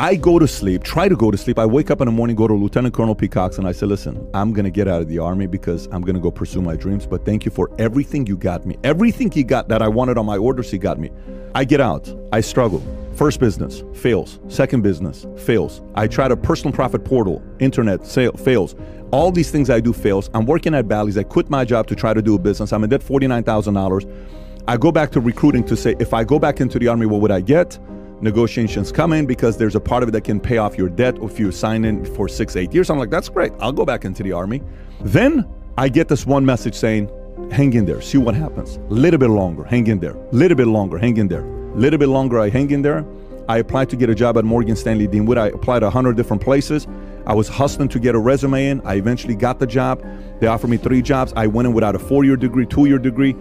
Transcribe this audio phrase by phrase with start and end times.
[0.00, 1.58] I go to sleep, try to go to sleep.
[1.58, 4.30] I wake up in the morning, go to Lieutenant Colonel Peacocks, and I say, listen,
[4.32, 6.76] I'm going to get out of the Army because I'm going to go pursue my
[6.76, 7.04] dreams.
[7.04, 8.78] But thank you for everything you got me.
[8.84, 11.10] Everything he got that I wanted on my orders, he got me.
[11.56, 12.08] I get out.
[12.32, 12.80] I struggle.
[13.16, 14.38] First business fails.
[14.46, 15.82] Second business fails.
[15.96, 18.76] I try to personal profit portal, internet sale fails.
[19.10, 20.30] All these things I do fails.
[20.32, 21.18] I'm working at Bally's.
[21.18, 22.72] I quit my job to try to do a business.
[22.72, 24.64] I'm in debt $49,000.
[24.68, 27.20] I go back to recruiting to say, if I go back into the Army, what
[27.20, 27.80] would I get?
[28.20, 31.18] Negotiations come in because there's a part of it that can pay off your debt
[31.22, 32.90] if you sign in for six, eight years.
[32.90, 33.52] I'm like, that's great.
[33.60, 34.60] I'll go back into the army.
[35.00, 37.08] Then I get this one message saying,
[37.52, 38.76] hang in there, see what happens.
[38.76, 40.16] A little bit longer, hang in there.
[40.16, 41.44] A little bit longer, hang in there.
[41.44, 43.04] A little bit longer, I hang in there.
[43.48, 45.40] I applied to get a job at Morgan Stanley Dean Witter.
[45.40, 46.86] I applied a 100 different places.
[47.26, 48.80] I was hustling to get a resume in.
[48.84, 50.04] I eventually got the job.
[50.40, 51.32] They offered me three jobs.
[51.36, 53.34] I went in without a four year degree, two year degree.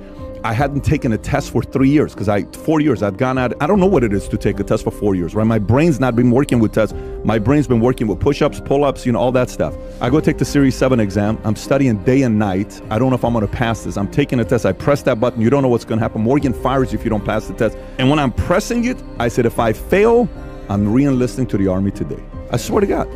[0.44, 3.54] I hadn't taken a test for three years because I four years I'd gone out.
[3.62, 5.46] I don't know what it is to take a test for four years, right?
[5.46, 6.96] My brain's not been working with tests.
[7.24, 9.76] My brain's been working with push-ups, pull-ups, you know, all that stuff.
[10.02, 11.40] I go take the Series 7 exam.
[11.44, 12.82] I'm studying day and night.
[12.90, 13.98] I don't know if I'm gonna pass this.
[13.98, 14.66] I'm taking a test.
[14.66, 15.42] I press that button.
[15.42, 16.22] You don't know what's gonna happen.
[16.22, 17.78] Morgan fires you if you don't pass the test.
[17.98, 20.30] And when I'm pressing it, I said, if I fail,
[20.70, 22.24] I'm re-enlisting to the army today.
[22.52, 23.08] I swear to God.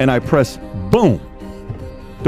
[0.00, 0.58] And I press
[0.90, 1.20] boom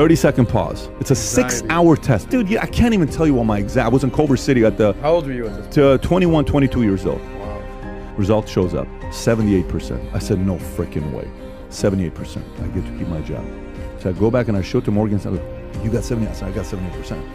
[0.00, 0.88] 30 second pause.
[0.98, 2.30] It's a six hour test.
[2.30, 3.84] Dude, yeah, I can't even tell you what my exact.
[3.84, 4.94] I was in Culver City at the.
[5.02, 7.20] How old were you at this To 21, 22 years old.
[7.38, 8.14] Wow.
[8.16, 10.14] Result shows up 78%.
[10.14, 11.30] I said, no freaking way.
[11.68, 12.38] 78%.
[12.62, 13.44] I get to keep my job.
[13.98, 16.30] So I go back and I show it to Morgan, I said, you got 70.
[16.30, 17.30] I said, I got 78%.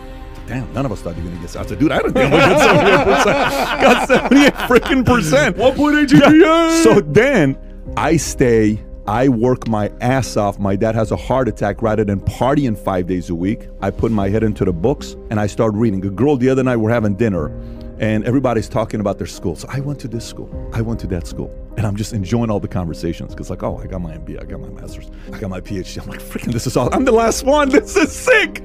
[0.48, 1.56] Damn, none of us thought you were gonna get.
[1.56, 3.82] I said, dude, I don't think I got 78%.
[3.82, 5.56] got 78 freaking percent.
[5.58, 6.84] 1.8 GPA.
[6.84, 7.60] So then
[7.96, 10.58] I stay I work my ass off.
[10.58, 13.68] My dad has a heart attack rather than partying five days a week.
[13.80, 16.04] I put my head into the books and I start reading.
[16.04, 17.52] A girl the other night, we're having dinner
[18.00, 19.56] and everybody's talking about their school.
[19.56, 21.54] So I went to this school, I went to that school.
[21.78, 24.46] And I'm just enjoying all the conversations because, like, oh, I got my MBA, I
[24.46, 26.02] got my master's, I got my PhD.
[26.02, 26.92] I'm like, freaking, this is all.
[26.94, 27.70] I'm the last one.
[27.70, 28.64] This is sick.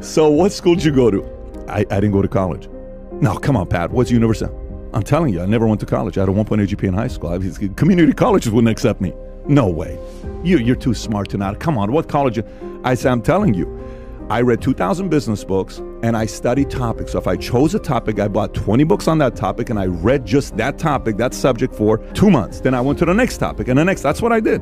[0.00, 1.24] So, what school did you go to?
[1.68, 2.68] I, I didn't go to college.
[3.12, 3.90] No, come on, Pat.
[3.90, 4.50] What's university?
[4.94, 6.16] I'm telling you, I never went to college.
[6.16, 7.30] I had a 1.8 GPA in high school.
[7.30, 7.38] I,
[7.74, 9.12] community colleges wouldn't accept me.
[9.48, 9.98] No way.
[10.44, 11.58] You, you're too smart to not.
[11.58, 12.38] Come on, what college?
[12.84, 13.78] I said, I'm telling you.
[14.30, 17.12] I read 2,000 business books and I studied topics.
[17.12, 19.86] So if I chose a topic, I bought 20 books on that topic and I
[19.86, 22.60] read just that topic, that subject for two months.
[22.60, 24.02] Then I went to the next topic and the next.
[24.02, 24.60] That's what I did.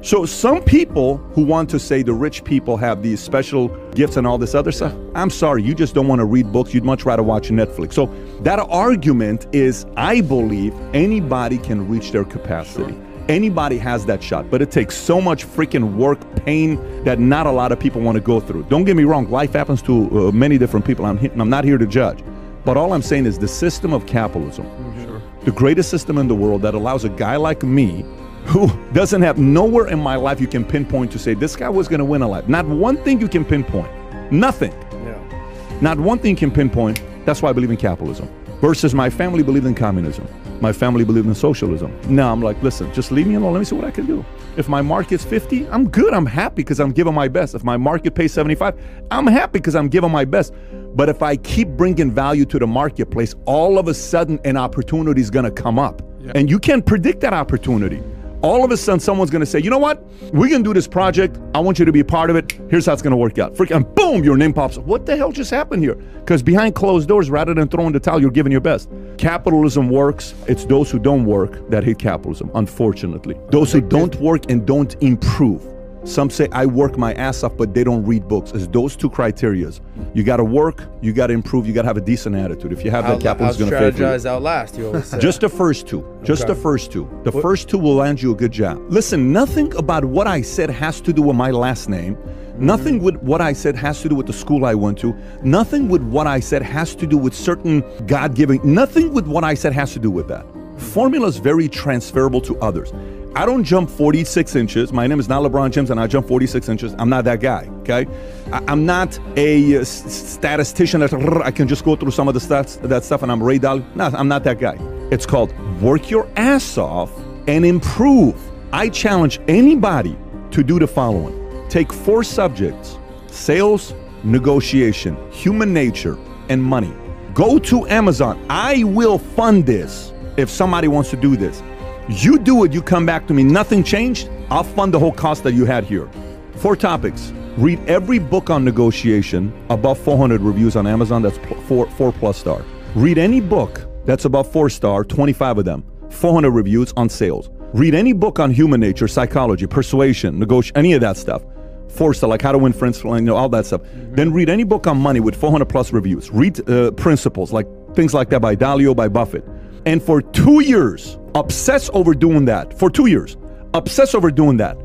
[0.00, 4.26] So some people who want to say the rich people have these special gifts and
[4.26, 6.72] all this other stuff, I'm sorry, you just don't want to read books.
[6.72, 7.92] You'd much rather watch Netflix.
[7.92, 8.06] So
[8.40, 12.94] that argument is, I believe anybody can reach their capacity.
[12.94, 13.11] Sure.
[13.28, 17.52] Anybody has that shot, but it takes so much freaking work, pain that not a
[17.52, 18.64] lot of people want to go through.
[18.64, 21.04] Don't get me wrong, life happens to uh, many different people.
[21.06, 22.22] I'm, I'm not here to judge.
[22.64, 24.66] But all I'm saying is the system of capitalism,
[25.04, 25.22] sure.
[25.44, 28.04] the greatest system in the world that allows a guy like me
[28.44, 31.88] who doesn't have nowhere in my life you can pinpoint to say this guy was
[31.88, 32.48] going to win a life.
[32.48, 33.90] Not one thing you can pinpoint.
[34.32, 34.72] Nothing.
[34.92, 35.78] Yeah.
[35.80, 37.02] Not one thing you can pinpoint.
[37.24, 38.28] That's why I believe in capitalism.
[38.60, 40.26] Versus my family believed in communism.
[40.62, 41.90] My family believed in socialism.
[42.08, 43.52] Now I'm like, listen, just leave me alone.
[43.52, 44.24] Let me see what I can do.
[44.56, 46.14] If my market's 50, I'm good.
[46.14, 47.56] I'm happy because I'm giving my best.
[47.56, 48.80] If my market pays 75,
[49.10, 50.54] I'm happy because I'm giving my best.
[50.94, 55.20] But if I keep bringing value to the marketplace, all of a sudden an opportunity
[55.20, 56.00] is going to come up.
[56.20, 56.30] Yeah.
[56.36, 58.00] And you can't predict that opportunity
[58.42, 60.04] all of a sudden someone's going to say, you know what?
[60.32, 61.38] We're going to do this project.
[61.54, 62.52] I want you to be a part of it.
[62.68, 63.58] Here's how it's going to work out.
[63.70, 64.84] And boom, your name pops up.
[64.84, 65.94] What the hell just happened here?
[65.94, 68.90] Because behind closed doors, rather than throwing the towel, you're giving your best.
[69.16, 70.34] Capitalism works.
[70.48, 73.36] It's those who don't work that hate capitalism, unfortunately.
[73.50, 75.66] Those who don't work and don't improve.
[76.04, 78.50] Some say I work my ass off, but they don't read books.
[78.52, 79.80] It's those two criterias.
[80.14, 82.72] You got to work, you got to improve, you got to have a decent attitude.
[82.72, 83.92] If you have that, capital is going to fail.
[83.92, 84.76] Strategize outlast.
[84.76, 85.18] You always say.
[85.20, 86.04] Just the first two.
[86.24, 86.54] Just okay.
[86.54, 87.08] the first two.
[87.22, 87.42] The what?
[87.42, 88.80] first two will land you a good job.
[88.88, 92.16] Listen, nothing about what I said has to do with my last name.
[92.16, 92.66] Mm-hmm.
[92.66, 95.16] Nothing with what I said has to do with the school I went to.
[95.42, 98.60] Nothing with what I said has to do with certain God giving.
[98.64, 100.44] Nothing with what I said has to do with that.
[100.78, 102.92] Formula is very transferable to others.
[103.34, 104.92] I don't jump 46 inches.
[104.92, 106.94] My name is not LeBron James, and I jump 46 inches.
[106.98, 107.66] I'm not that guy.
[107.80, 108.06] Okay,
[108.52, 112.40] I, am not a uh, statistician that I can just go through some of the
[112.40, 113.84] stats, that stuff, and I'm Ray Dalio.
[113.96, 114.76] No, I'm not that guy.
[115.10, 117.10] It's called work your ass off
[117.48, 118.36] and improve.
[118.70, 120.14] I challenge anybody
[120.50, 123.94] to do the following: take four subjects: sales,
[124.24, 126.18] negotiation, human nature,
[126.50, 126.92] and money.
[127.32, 128.44] Go to Amazon.
[128.50, 131.62] I will fund this if somebody wants to do this.
[132.08, 135.44] You do it, you come back to me, nothing changed, I'll fund the whole cost
[135.44, 136.10] that you had here.
[136.56, 137.32] Four topics.
[137.56, 142.64] Read every book on negotiation above 400 reviews on Amazon, that's four, four plus star.
[142.94, 147.50] Read any book that's above four star, 25 of them, 400 reviews on sales.
[147.72, 151.42] Read any book on human nature, psychology, persuasion, negotiation, any of that stuff.
[151.88, 153.82] Forster, like how to win friends, you know, all that stuff.
[154.12, 156.30] Then read any book on money with 400 plus reviews.
[156.30, 159.44] Read uh, principles, like things like that by Dalio, by Buffett.
[159.84, 162.78] And for two years, obsess over doing that.
[162.78, 163.36] For two years,
[163.74, 164.76] obsess over doing that.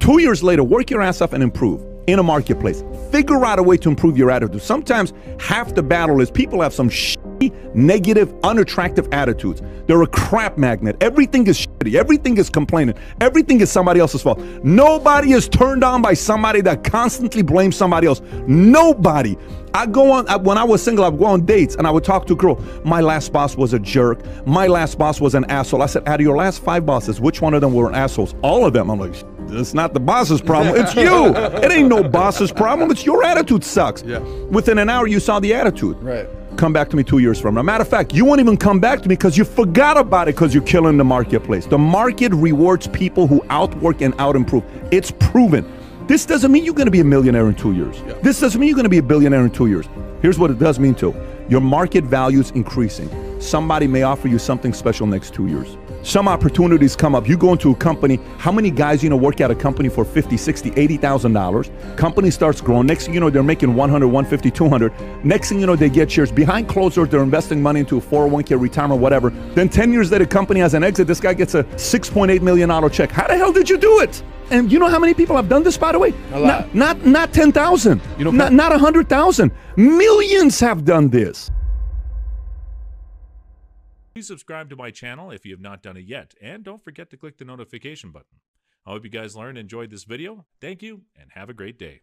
[0.00, 2.84] Two years later, work your ass off and improve in a marketplace.
[3.10, 4.62] Figure out a way to improve your attitude.
[4.62, 9.62] Sometimes half the battle is people have some shitty, negative, unattractive attitudes.
[9.86, 10.96] They're a crap magnet.
[11.00, 11.94] Everything is shitty.
[11.94, 12.94] Everything is complaining.
[13.20, 14.40] Everything is somebody else's fault.
[14.62, 18.20] Nobody is turned on by somebody that constantly blames somebody else.
[18.46, 19.36] Nobody.
[19.74, 21.04] I go on I, when I was single.
[21.04, 22.62] I would go on dates and I would talk to a girl.
[22.84, 24.24] My last boss was a jerk.
[24.46, 25.82] My last boss was an asshole.
[25.82, 28.34] I said, out of your last five bosses, which one of them were assholes?
[28.42, 28.88] All of them.
[28.88, 29.14] I'm like,
[29.48, 30.76] it's not the boss's problem.
[30.76, 31.34] It's you.
[31.36, 32.90] it ain't no boss's problem.
[32.90, 34.02] It's your attitude sucks.
[34.02, 34.18] Yeah.
[34.50, 35.96] Within an hour, you saw the attitude.
[36.02, 36.28] Right.
[36.56, 37.62] Come back to me two years from now.
[37.62, 40.36] Matter of fact, you won't even come back to me because you forgot about it
[40.36, 41.66] because you're killing the marketplace.
[41.66, 44.64] The market rewards people who outwork and outimprove.
[44.92, 45.70] It's proven.
[46.06, 48.00] This doesn't mean you're going to be a millionaire in two years.
[48.06, 48.12] Yeah.
[48.22, 49.86] This doesn't mean you're going to be a billionaire in two years.
[50.22, 51.14] Here's what it does mean to
[51.48, 53.10] your market value is increasing.
[53.40, 55.76] Somebody may offer you something special next two years.
[56.04, 57.26] Some opportunities come up.
[57.26, 60.04] You go into a company, how many guys you know work at a company for
[60.04, 61.70] 50, 60, 80,000 dollars?
[61.96, 62.86] Company starts growing.
[62.86, 65.24] Next thing you know, they're making 100, 150, 200.
[65.24, 66.30] Next thing you know, they get shares.
[66.30, 69.30] Behind closed doors, they're investing money into a 401k retirement, whatever.
[69.54, 71.06] Then 10 years later, company has an exit.
[71.06, 73.10] This guy gets a 6.8 million dollar check.
[73.10, 74.22] How the hell did you do it?
[74.50, 76.12] And you know how many people have done this, by the way?
[76.32, 76.74] A lot.
[76.74, 78.02] Not not, not 10,000.
[78.18, 79.50] You know, not, not 100,000.
[79.76, 81.50] Millions have done this.
[84.14, 87.10] Please subscribe to my channel if you have not done it yet, and don't forget
[87.10, 88.38] to click the notification button.
[88.86, 90.46] I hope you guys learned and enjoyed this video.
[90.60, 92.02] Thank you, and have a great day.